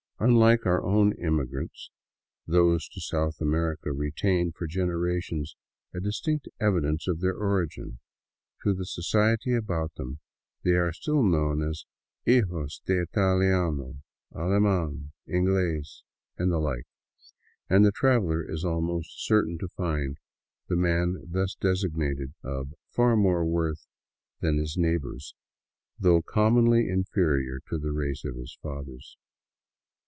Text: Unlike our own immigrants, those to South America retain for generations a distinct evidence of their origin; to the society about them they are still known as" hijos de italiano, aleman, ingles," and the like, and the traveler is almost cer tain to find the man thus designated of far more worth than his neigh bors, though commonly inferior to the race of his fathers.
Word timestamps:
Unlike 0.23 0.67
our 0.67 0.83
own 0.83 1.13
immigrants, 1.13 1.89
those 2.45 2.87
to 2.89 3.01
South 3.01 3.41
America 3.41 3.91
retain 3.91 4.51
for 4.51 4.67
generations 4.67 5.55
a 5.95 5.99
distinct 5.99 6.47
evidence 6.59 7.07
of 7.07 7.21
their 7.21 7.33
origin; 7.33 7.97
to 8.61 8.75
the 8.75 8.85
society 8.85 9.55
about 9.55 9.95
them 9.95 10.19
they 10.63 10.75
are 10.75 10.93
still 10.93 11.23
known 11.23 11.67
as" 11.67 11.85
hijos 12.27 12.81
de 12.85 13.01
italiano, 13.01 13.95
aleman, 14.31 15.11
ingles," 15.27 16.03
and 16.37 16.51
the 16.51 16.59
like, 16.59 16.85
and 17.67 17.83
the 17.83 17.91
traveler 17.91 18.47
is 18.47 18.63
almost 18.63 19.25
cer 19.25 19.43
tain 19.43 19.57
to 19.57 19.69
find 19.69 20.19
the 20.69 20.75
man 20.75 21.15
thus 21.27 21.55
designated 21.55 22.35
of 22.43 22.75
far 22.91 23.15
more 23.15 23.43
worth 23.43 23.87
than 24.39 24.59
his 24.59 24.77
neigh 24.77 24.97
bors, 24.99 25.33
though 25.97 26.21
commonly 26.21 26.87
inferior 26.87 27.59
to 27.67 27.79
the 27.79 27.91
race 27.91 28.23
of 28.23 28.35
his 28.35 28.55
fathers. 28.61 29.17